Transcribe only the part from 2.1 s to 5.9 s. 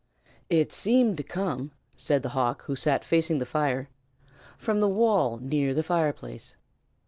the hawk, who sat facing the fire, "from the wall near the